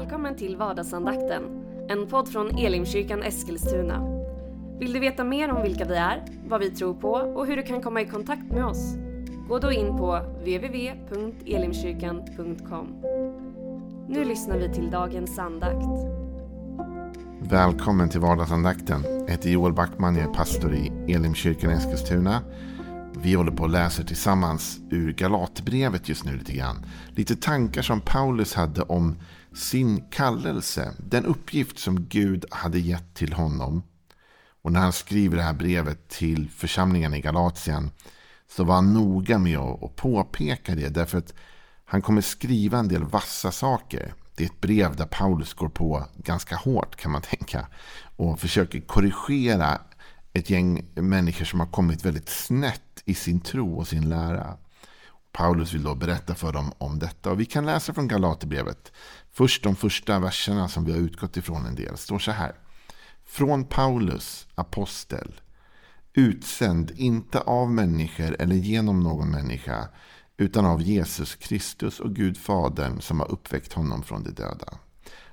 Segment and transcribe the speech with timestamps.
[0.00, 1.42] Välkommen till vardagsandakten,
[1.88, 4.02] en podd från Elimkyrkan Eskilstuna.
[4.78, 7.62] Vill du veta mer om vilka vi är, vad vi tror på och hur du
[7.62, 8.94] kan komma i kontakt med oss?
[9.48, 12.86] Gå då in på www.elimkyrkan.com.
[14.08, 15.86] Nu lyssnar vi till dagens andakt.
[17.40, 19.02] Välkommen till vardagsandakten.
[19.04, 22.42] Jag heter Joel Backman, jag är pastor i Elimkyrkan Eskilstuna.
[23.22, 26.86] Vi håller på och läser tillsammans ur Galatbrevet just nu lite grann.
[27.08, 29.16] Lite tankar som Paulus hade om
[29.54, 30.94] sin kallelse.
[30.98, 33.82] Den uppgift som Gud hade gett till honom.
[34.62, 37.90] Och när han skriver det här brevet till församlingen i Galatien
[38.48, 40.88] så var han noga med att påpeka det.
[40.88, 41.34] Därför att
[41.84, 44.14] han kommer skriva en del vassa saker.
[44.36, 47.66] Det är ett brev där Paulus går på ganska hårt kan man tänka.
[48.16, 49.80] Och försöker korrigera
[50.32, 54.56] ett gäng människor som har kommit väldigt snett i sin tro och sin lära.
[55.32, 57.30] Paulus vill då berätta för dem om detta.
[57.30, 58.92] Och vi kan läsa från Galaterbrevet.
[59.32, 61.96] Först de första verserna som vi har utgått ifrån en del.
[61.96, 62.54] står så här.
[63.24, 65.40] Från Paulus, apostel,
[66.12, 69.88] utsänd inte av människor eller genom någon människa,
[70.36, 74.78] utan av Jesus Kristus och Gud Fadern som har uppväckt honom från de döda.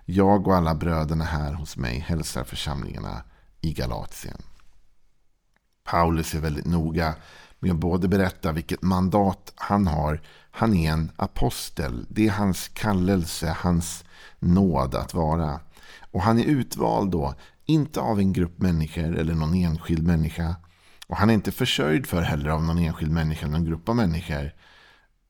[0.06, 3.24] Jag och alla bröderna här hos mig hälsar församlingarna
[3.62, 4.42] i Galatien.
[5.88, 7.16] Paulus är väldigt noga
[7.60, 10.22] med att både berätta vilket mandat han har.
[10.52, 12.06] Han är en apostel.
[12.10, 14.04] Det är hans kallelse, hans
[14.40, 15.60] nåd att vara.
[16.12, 17.36] Och han är utvald då,
[17.66, 20.56] inte av en grupp människor eller någon enskild människa.
[21.08, 23.96] Och han är inte försörjd för heller av någon enskild människa eller någon grupp av
[23.96, 24.52] människor.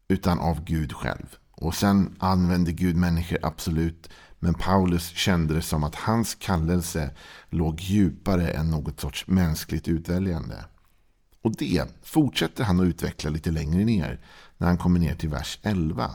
[0.07, 1.35] Utan av Gud själv.
[1.51, 4.09] Och sen använder Gud människor absolut.
[4.39, 7.11] Men Paulus kände det som att hans kallelse
[7.49, 10.65] låg djupare än något sorts mänskligt utväljande.
[11.41, 14.21] Och det fortsätter han att utveckla lite längre ner.
[14.57, 16.11] När han kommer ner till vers 11.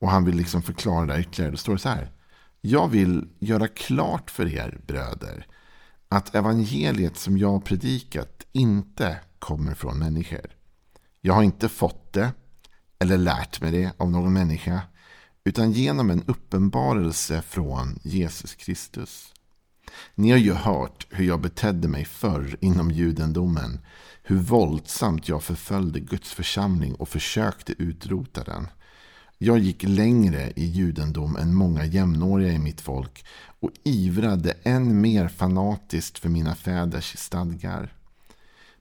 [0.00, 1.50] Och han vill liksom förklara det ytterligare.
[1.50, 2.12] Då står det så här.
[2.60, 5.46] Jag vill göra klart för er bröder.
[6.08, 10.46] Att evangeliet som jag predikat inte kommer från människor.
[11.20, 12.32] Jag har inte fått det.
[12.98, 14.82] Eller lärt mig det av någon människa.
[15.46, 19.32] Utan genom en uppenbarelse från Jesus Kristus.
[20.14, 23.78] Ni har ju hört hur jag betedde mig förr inom judendomen
[24.22, 28.66] hur våldsamt jag förföljde Guds församling och försökte utrota den.
[29.38, 33.24] Jag gick längre i judendom än många jämnåriga i mitt folk
[33.60, 37.92] och ivrade än mer fanatiskt för mina fäders stadgar.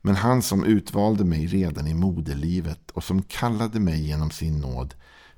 [0.01, 4.95] Men han som utvalde mig redan i moderlivet och som kallade mig genom sin nåd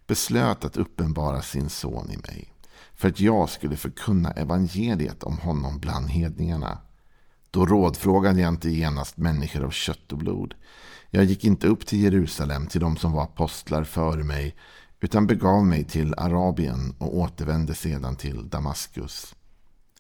[0.08, 2.56] beslöt att uppenbara sin son i mig
[2.96, 6.78] för att jag skulle förkunna evangeliet om honom bland hedningarna.
[7.52, 10.54] Då rådfrågade jag inte genast människor av kött och blod.
[11.10, 14.56] Jag gick inte upp till Jerusalem till de som var apostlar före mig
[15.00, 19.36] utan begav mig till Arabien och återvände sedan till Damaskus.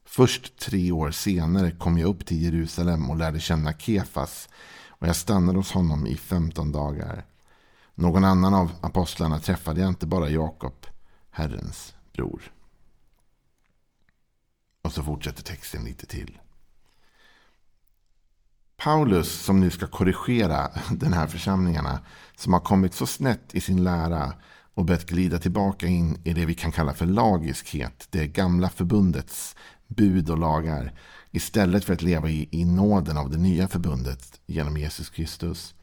[0.05, 4.49] Först tre år senare kom jag upp till Jerusalem och lärde känna Kefas
[4.87, 7.25] och jag stannade hos honom i femton dagar.
[7.95, 10.85] Någon annan av apostlarna träffade jag inte bara Jakob,
[11.29, 12.41] Herrens bror.
[14.81, 16.39] Och så fortsätter texten lite till.
[18.78, 22.00] Paulus som nu ska korrigera den här församlingarna
[22.35, 24.34] som har kommit så snett i sin lära
[24.73, 28.07] och börjat glida tillbaka in i det vi kan kalla för lagiskhet.
[28.09, 29.55] Det gamla förbundets
[29.88, 30.94] bud och lagar.
[31.31, 35.75] Istället för att leva i, i nåden av det nya förbundet genom Jesus Kristus.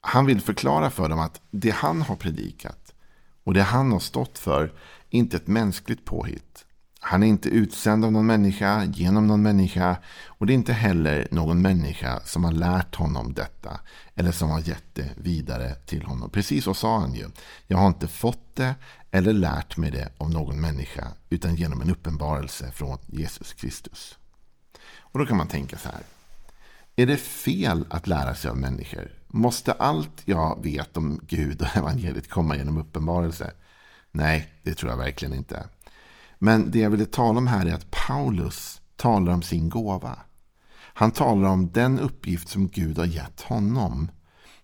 [0.00, 2.94] Han vill förklara för dem att det han har predikat
[3.44, 4.62] och det han har stått för
[5.10, 6.64] är inte ett mänskligt påhitt.
[7.02, 9.96] Han är inte utsänd av någon människa, genom någon människa.
[10.26, 13.80] Och det är inte heller någon människa som har lärt honom detta.
[14.14, 16.30] Eller som har gett det vidare till honom.
[16.30, 17.26] Precis så sa han ju.
[17.66, 18.74] Jag har inte fått det
[19.10, 21.08] eller lärt mig det av någon människa.
[21.30, 24.18] Utan genom en uppenbarelse från Jesus Kristus.
[24.98, 26.02] Och då kan man tänka så här.
[27.00, 29.12] Är det fel att lära sig av människor?
[29.26, 33.50] Måste allt jag vet om Gud och evangeliet komma genom uppenbarelse?
[34.10, 35.68] Nej, det tror jag verkligen inte.
[36.38, 40.18] Men det jag ville tala om här är att Paulus talar om sin gåva.
[40.72, 44.10] Han talar om den uppgift som Gud har gett honom.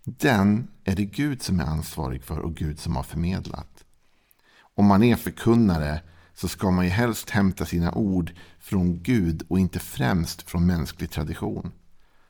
[0.05, 3.85] Den är det Gud som är ansvarig för och Gud som har förmedlat.
[4.59, 6.00] Om man är förkunnare
[6.35, 11.11] så ska man ju helst hämta sina ord från Gud och inte främst från mänsklig
[11.11, 11.73] tradition.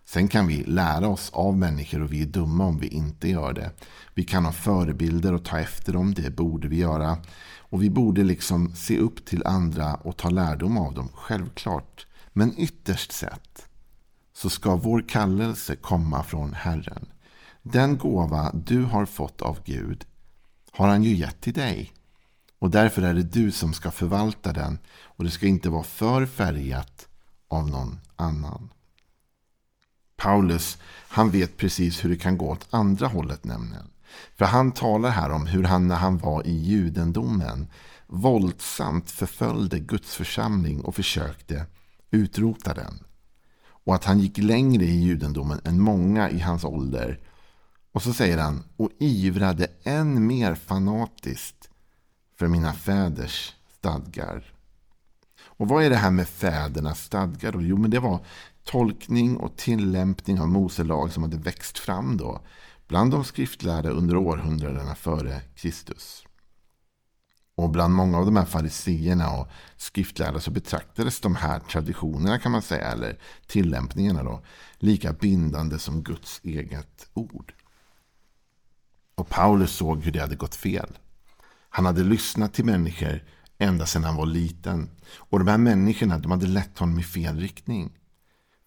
[0.08, 3.52] Sen kan vi lära oss av människor och vi är dumma om vi inte gör
[3.52, 3.70] det.
[4.14, 7.18] Vi kan ha förebilder och ta efter dem, det borde vi göra.
[7.58, 12.06] Och vi borde liksom se upp till andra och ta lärdom av dem, självklart.
[12.32, 13.68] Men ytterst sett
[14.32, 17.06] så ska vår kallelse komma från Herren.
[17.62, 20.04] Den gåva du har fått av Gud
[20.72, 21.92] har han ju gett till dig.
[22.58, 24.78] Och därför är det du som ska förvalta den.
[25.02, 27.08] Och det ska inte vara för färgat
[27.48, 28.70] av någon annan.
[30.16, 30.78] Paulus,
[31.08, 33.90] han vet precis hur det kan gå åt andra hållet nämligen.
[34.36, 37.66] För han talar här om hur han när han var i judendomen
[38.06, 41.66] våldsamt förföljde Guds församling och försökte
[42.10, 43.04] utrota den.
[43.68, 47.20] Och att han gick längre i judendomen än många i hans ålder.
[47.92, 51.68] Och så säger han, och ivrade än mer fanatiskt
[52.38, 54.52] för mina fäders stadgar.
[55.40, 57.62] Och vad är det här med fädernas stadgar då?
[57.62, 58.20] Jo, men det var
[58.66, 62.40] tolkning och tillämpning av Mose lag som hade växt fram då
[62.88, 66.22] bland de skriftlärda under århundradena före Kristus.
[67.54, 72.52] Och bland många av de här fariseerna och skriftlärda så betraktades de här traditionerna kan
[72.52, 74.42] man säga, eller tillämpningarna då,
[74.78, 77.54] lika bindande som Guds eget ord.
[79.14, 80.98] Och Paulus såg hur det hade gått fel.
[81.68, 83.24] Han hade lyssnat till människor
[83.58, 84.90] ända sedan han var liten.
[85.16, 87.92] Och de här människorna de hade lett honom i fel riktning.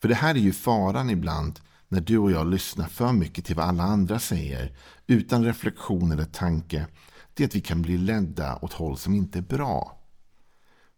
[0.02, 3.56] För det här är ju faran ibland när du och jag lyssnar för mycket till
[3.56, 4.74] vad alla andra säger
[5.08, 6.88] utan reflektion eller tanke.
[7.34, 10.00] Det är att vi kan bli ledda åt håll som inte är bra.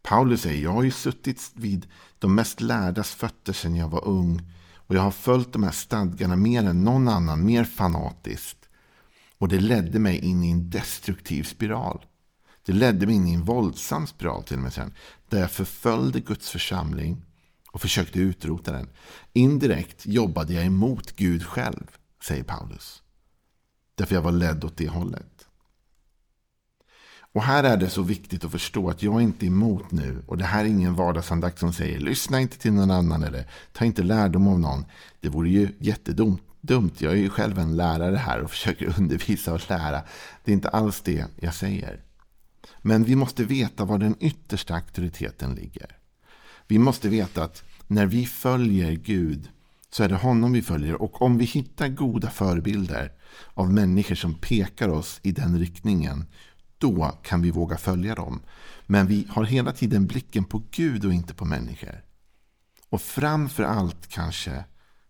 [0.03, 1.87] Paulus säger, jag har ju suttit vid
[2.19, 6.35] de mest lärdas fötter sedan jag var ung och jag har följt de här stadgarna
[6.35, 8.69] mer än någon annan, mer fanatiskt.
[9.37, 12.05] Och det ledde mig in i en destruktiv spiral.
[12.65, 14.93] Det ledde mig in i en våldsam spiral till och med sen.
[15.29, 17.25] Där jag förföljde Guds församling
[17.71, 18.89] och försökte utrota den.
[19.33, 21.87] Indirekt jobbade jag emot Gud själv,
[22.23, 23.03] säger Paulus.
[23.95, 25.47] Därför jag var ledd åt det hållet.
[27.33, 30.23] Och här är det så viktigt att förstå att jag inte är emot nu.
[30.27, 33.85] Och det här är ingen vardagsandakt som säger lyssna inte till någon annan eller ta
[33.85, 34.85] inte lärdom av någon.
[35.19, 36.41] Det vore ju jättedumt.
[36.61, 36.91] Dumt.
[36.97, 40.03] Jag är ju själv en lärare här och försöker undervisa och lära.
[40.43, 42.03] Det är inte alls det jag säger.
[42.81, 45.97] Men vi måste veta var den yttersta auktoriteten ligger.
[46.71, 49.49] Vi måste veta att när vi följer Gud
[49.89, 51.01] så är det honom vi följer.
[51.01, 53.11] Och om vi hittar goda förebilder
[53.53, 56.25] av människor som pekar oss i den riktningen
[56.77, 58.41] då kan vi våga följa dem.
[58.85, 62.03] Men vi har hela tiden blicken på Gud och inte på människor.
[62.89, 64.63] Och framför allt kanske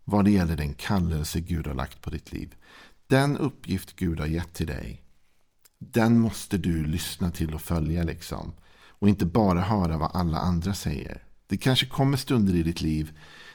[0.04, 2.54] vad det gäller den kallelse Gud har lagt på ditt liv.
[3.06, 5.02] Den uppgift Gud har gett till dig.
[5.78, 8.52] Den måste du lyssna till och följa liksom.
[8.88, 11.22] Och inte bara höra vad alla andra säger.
[11.52, 13.12] Det kanske kommer stunder i ditt liv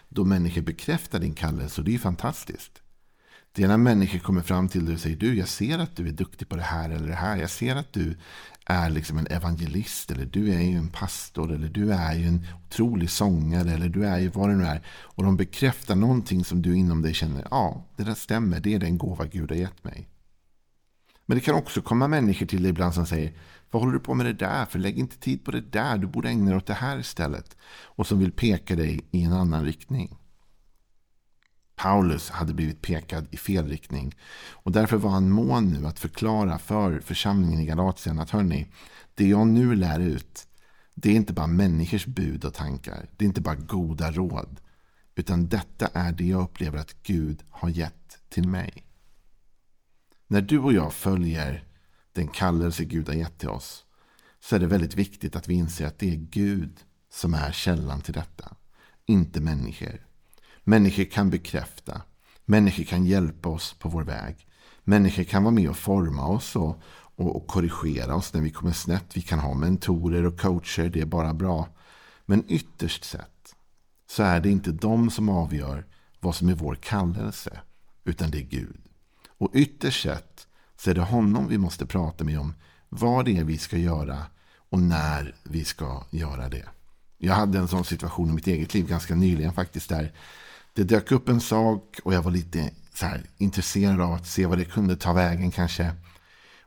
[0.09, 2.81] då människor bekräftar din kallelse och det är fantastiskt.
[3.51, 6.07] Det är när människor kommer fram till dig och säger du, jag ser att du
[6.07, 7.37] är duktig på det här eller det här.
[7.37, 8.17] Jag ser att du
[8.65, 12.47] är liksom en evangelist eller du är ju en pastor eller du är ju en
[12.65, 14.85] otrolig sångare eller du är ju vad det nu är.
[14.87, 18.79] Och de bekräftar någonting som du inom dig känner, ja, det där stämmer, det är
[18.79, 20.09] den gåva Gud har gett mig.
[21.25, 23.33] Men det kan också komma människor till dig ibland som säger,
[23.71, 24.65] vad håller du på med det där?
[24.65, 27.57] För lägg inte tid på det där, du borde ägna dig åt det här istället.
[27.83, 30.17] Och som vill peka dig i en annan riktning.
[31.75, 34.15] Paulus hade blivit pekad i fel riktning.
[34.49, 38.67] Och därför var han mån nu att förklara för församlingen i Galatien att hörni,
[39.15, 40.47] det jag nu lär ut,
[40.93, 43.09] det är inte bara människors bud och tankar.
[43.17, 44.59] Det är inte bara goda råd.
[45.15, 48.83] Utan detta är det jag upplever att Gud har gett till mig.
[50.27, 51.63] När du och jag följer
[52.17, 53.85] den kallelse Gud har gett till oss
[54.39, 58.01] så är det väldigt viktigt att vi inser att det är Gud som är källan
[58.01, 58.55] till detta.
[59.05, 60.05] Inte människor.
[60.63, 62.01] Människor kan bekräfta.
[62.45, 64.47] Människor kan hjälpa oss på vår väg.
[64.83, 66.81] Människor kan vara med och forma oss och,
[67.15, 69.17] och, och, korrigera oss när vi kommer snett.
[69.17, 71.67] Vi kan ha mentorer och coacher, det är bara bra.
[72.25, 73.55] Men ytterst sett
[74.09, 75.85] så är det inte de som avgör
[76.19, 77.61] vad som är vår kallelse,
[78.03, 78.81] utan det är Gud.
[79.27, 80.36] Och ytterst sett
[80.77, 82.53] så är det honom vi måste prata med om
[82.89, 84.25] vad det är vi ska göra
[84.69, 86.65] och när vi ska göra det.
[87.17, 90.11] Jag hade en sån situation i mitt eget liv ganska nyligen faktiskt där
[90.73, 92.69] det dök upp en sak och jag var lite
[93.01, 95.91] här, intresserad av att se vad det kunde ta vägen kanske.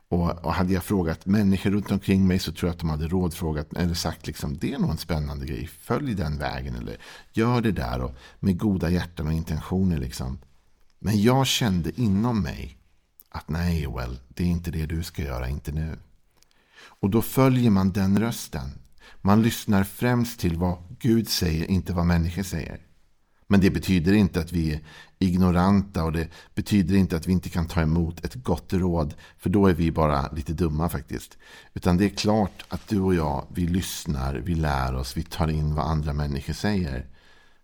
[0.09, 3.07] Och, och, hade jag frågat människor runt omkring mig så tror jag att de hade
[3.07, 5.67] rådfrågat eller sagt liksom det är nog en spännande grej.
[5.67, 6.97] Följ den vägen eller
[7.33, 10.39] gör det där och med goda hjärtan och intentioner liksom.
[10.99, 12.77] Men jag kände inom mig
[13.31, 15.97] att nej Joel, det är inte det du ska göra, inte nu.
[16.83, 18.69] Och då följer man den rösten.
[19.21, 22.79] Man lyssnar främst till vad Gud säger, inte vad människor säger.
[23.47, 24.79] Men det betyder inte att vi är
[25.19, 29.13] ignoranta och det betyder inte att vi inte kan ta emot ett gott råd.
[29.37, 31.37] För då är vi bara lite dumma faktiskt.
[31.73, 35.47] Utan det är klart att du och jag, vi lyssnar, vi lär oss, vi tar
[35.47, 37.05] in vad andra människor säger.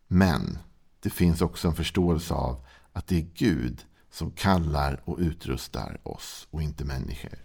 [0.08, 0.58] Men
[1.00, 3.86] det finns också en förståelse av att det är Gud
[4.18, 7.40] som kallar och utrustar oss och inte människor.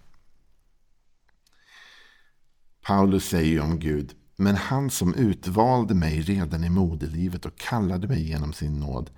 [2.83, 8.29] Paulus säger om Gud, men han som utvalde mig redan i moderlivet och kallade mig
[8.29, 9.11] genom sin nåd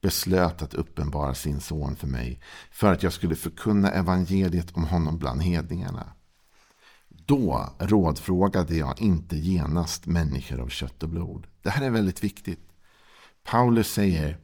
[0.00, 2.40] beslöt att uppenbara sin son för mig
[2.70, 6.12] för att jag skulle förkunna evangeliet om honom bland hedningarna.
[7.08, 11.46] Då rådfrågade jag inte genast människor av kött och blod.
[11.62, 12.68] Det här är väldigt viktigt.
[13.44, 14.38] Paulus säger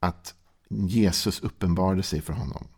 [0.00, 0.34] att
[0.68, 2.68] Jesus uppenbarade sig för honom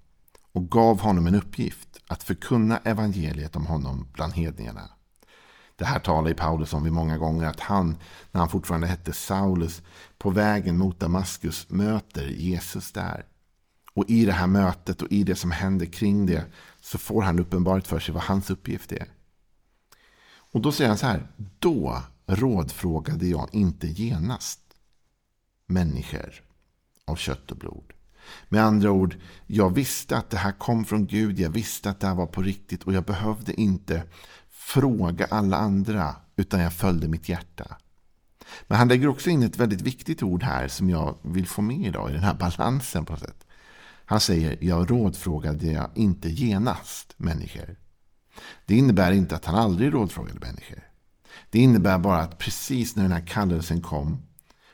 [0.53, 4.91] och gav honom en uppgift att förkunna evangeliet om honom bland hedningarna.
[5.77, 7.97] Det här talar Paulus om vid många gånger att han,
[8.33, 9.83] när han fortfarande hette Saulus,
[10.19, 13.25] på vägen mot Damaskus möter Jesus där.
[13.95, 16.45] Och i det här mötet och i det som händer kring det
[16.81, 19.09] så får han uppenbart för sig vad hans uppgift är.
[20.53, 21.27] Och då säger han så här,
[21.59, 24.61] då rådfrågade jag inte genast
[25.67, 26.50] människor
[27.11, 27.93] av kött och blod.
[28.49, 32.07] Med andra ord, jag visste att det här kom från Gud, jag visste att det
[32.07, 34.03] här var på riktigt och jag behövde inte
[34.51, 37.77] fråga alla andra, utan jag följde mitt hjärta.
[38.67, 41.87] Men han lägger också in ett väldigt viktigt ord här som jag vill få med
[41.87, 43.47] idag i den här balansen på något sätt.
[44.05, 47.77] Han säger, jag rådfrågade jag inte genast människor.
[48.67, 50.89] Det innebär inte att han aldrig rådfrågade människor.
[51.51, 54.23] Det innebär bara att precis när den här kallelsen kom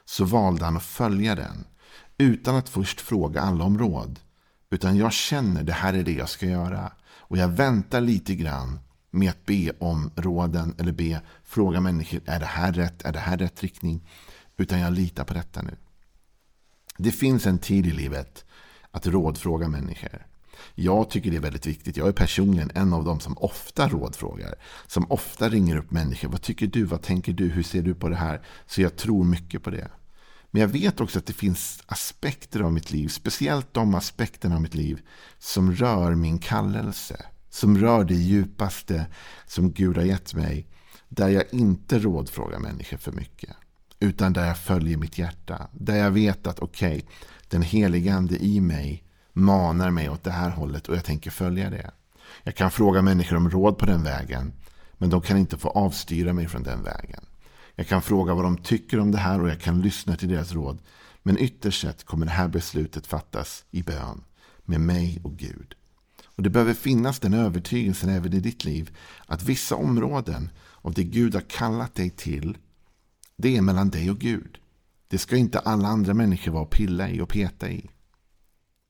[0.04, 1.64] så valde han att följa den.
[2.18, 4.20] Utan att först fråga alla om råd.
[4.70, 6.92] Utan jag känner det här är det jag ska göra.
[7.06, 8.78] Och jag väntar lite grann
[9.10, 13.02] med att be om råden eller be, fråga människor, är det här rätt?
[13.02, 14.08] Är det här rätt riktning?
[14.56, 15.76] Utan jag litar på detta nu.
[16.98, 18.44] Det finns en tid i livet
[18.90, 20.26] att rådfråga människor.
[20.74, 21.96] Jag tycker det är väldigt viktigt.
[21.96, 24.54] Jag är personligen en av dem som ofta rådfrågar.
[24.86, 26.28] Som ofta ringer upp människor.
[26.28, 26.84] Vad tycker du?
[26.84, 27.48] Vad tänker du?
[27.48, 28.42] Hur ser du på det här?
[28.66, 29.88] Så jag tror mycket på det.
[30.56, 34.62] Men jag vet också att det finns aspekter av mitt liv, speciellt de aspekterna av
[34.62, 35.00] mitt liv
[35.38, 39.06] som rör min kallelse som rör det djupaste
[39.46, 40.66] som Gud har gett mig.
[41.08, 43.50] Där jag inte rådfrågar människor för mycket.
[44.00, 45.68] Utan där jag följer mitt hjärta.
[45.72, 47.02] Där jag vet att okej, okay,
[47.48, 51.70] den helige ande i mig manar mig åt det här hållet och jag tänker följa
[51.70, 51.90] det.
[52.42, 54.52] Jag kan fråga människor om råd på den vägen.
[54.98, 57.24] Men de kan inte få avstyra mig från den vägen.
[57.76, 60.52] Jag kan fråga vad de tycker om det här och jag kan lyssna till deras
[60.52, 60.78] råd.
[61.22, 64.24] Men ytterst sett kommer det här beslutet fattas i bön.
[64.64, 65.74] Med mig och Gud.
[66.24, 68.96] Och Det behöver finnas den övertygelsen även i ditt liv.
[69.26, 70.50] Att vissa områden
[70.82, 72.58] av det Gud har kallat dig till.
[73.36, 74.58] Det är mellan dig och Gud.
[75.08, 77.90] Det ska inte alla andra människor vara och pilla i och peta i.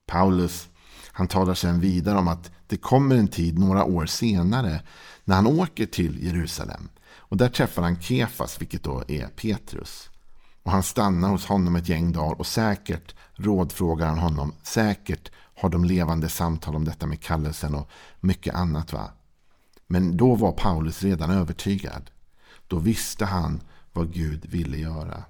[0.05, 0.69] Paulus
[1.17, 4.81] han talar sedan vidare om att det kommer en tid några år senare
[5.23, 6.89] när han åker till Jerusalem.
[7.29, 10.09] Och där träffar han Kefas, vilket då är Petrus.
[10.63, 14.53] Och han stannar hos honom ett gäng dagar och säkert rådfrågar han honom.
[14.63, 18.93] Säkert har de levande samtal om detta med kallelsen och mycket annat.
[18.93, 19.11] va.
[19.87, 22.09] Men då var Paulus redan övertygad.
[22.67, 23.61] Då visste han
[23.93, 25.23] vad Gud ville göra.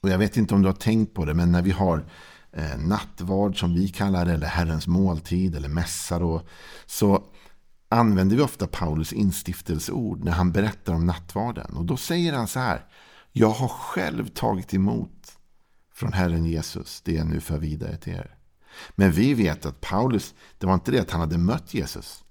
[0.00, 2.04] Och Jag vet inte om du har tänkt på det, men när vi har
[2.52, 6.42] eh, nattvard som vi kallar det, eller Herrens måltid eller mässa då,
[6.86, 7.24] så
[7.88, 11.76] använder vi ofta Paulus instiftelseord när han berättar om nattvarden.
[11.76, 12.86] Och då säger han så här.
[13.32, 15.38] Jag har själv tagit emot
[15.94, 18.34] från Herren Jesus det jag nu för vidare till er.
[18.90, 22.24] Men vi vet att Paulus, det var inte det att han hade mött Jesus.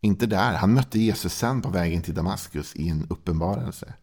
[0.00, 0.54] Inte där.
[0.54, 3.94] Han mötte Jesus sen på vägen till Damaskus i en uppenbarelse.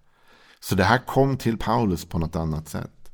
[0.59, 3.11] Så det här kom till Paulus på något annat sätt.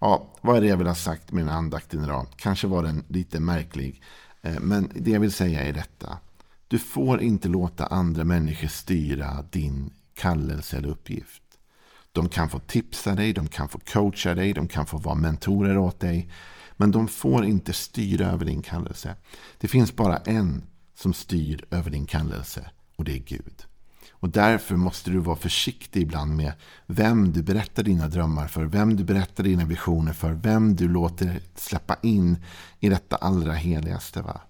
[0.00, 2.26] Ja, vad är det jag vill ha sagt med den andakten idag?
[2.36, 4.02] Kanske var den lite märklig.
[4.42, 6.18] Eh, men det jag vill säga är detta.
[6.70, 11.42] Du får inte låta andra människor styra din kallelse eller uppgift.
[12.12, 15.78] De kan få tipsa dig, de kan få coacha dig, de kan få vara mentorer
[15.78, 16.30] åt dig.
[16.76, 19.16] Men de får inte styra över din kallelse.
[19.58, 20.62] Det finns bara en
[20.94, 23.64] som styr över din kallelse och det är Gud.
[24.10, 26.52] Och därför måste du vara försiktig ibland med
[26.86, 31.40] vem du berättar dina drömmar för, vem du berättar dina visioner för, vem du låter
[31.54, 32.44] släppa in
[32.80, 34.22] i detta allra heligaste.
[34.22, 34.40] Va?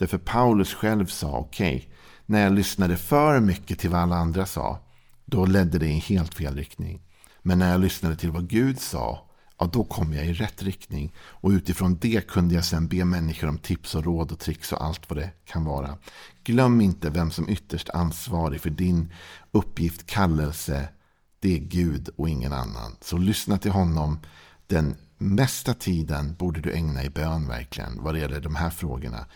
[0.00, 1.88] Därför Paulus själv sa, okej, okay,
[2.26, 4.78] när jag lyssnade för mycket till vad alla andra sa,
[5.24, 7.02] då ledde det i helt fel riktning.
[7.42, 11.12] Men när jag lyssnade till vad Gud sa ja, då kom jag i rätt riktning.
[11.16, 14.84] Och utifrån det kunde jag sen be människor om tips och råd och tricks och
[14.84, 15.98] allt vad det kan vara.
[16.44, 19.12] Glöm inte vem som ytterst ansvarig för din
[19.52, 20.88] uppgift, kallelse.
[21.40, 22.96] Det är Gud och ingen annan.
[23.00, 24.18] Så lyssna till honom.
[24.66, 29.26] Den mesta tiden borde du ägna i bön verkligen vad det gäller de här frågorna.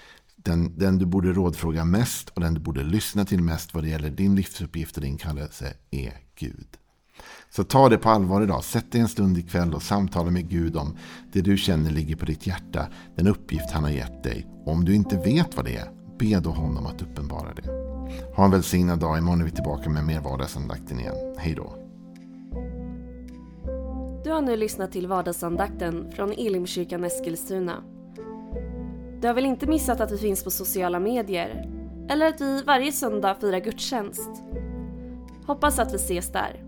[0.44, 3.88] Den, den du borde rådfråga mest och den du borde lyssna till mest vad det
[3.88, 6.66] gäller din livsuppgift och din kallelse är Gud.
[7.50, 8.64] Så ta det på allvar idag.
[8.64, 10.96] Sätt dig en stund ikväll och samtala med Gud om
[11.32, 12.86] det du känner ligger på ditt hjärta.
[13.16, 14.46] Den uppgift han har gett dig.
[14.66, 17.68] Om du inte vet vad det är, be då honom att uppenbara det.
[18.36, 19.18] Ha en välsignad dag.
[19.18, 21.34] Imorgon är vi tillbaka med mer vardagsandakten igen.
[21.38, 21.76] Hej då.
[24.24, 27.93] Du har nu lyssnat till vardagsandakten från Elimkyrkan Eskilstuna.
[29.24, 31.68] Du har väl inte missat att vi finns på sociala medier?
[32.10, 34.30] Eller att vi varje söndag firar gudstjänst?
[35.46, 36.64] Hoppas att vi ses där.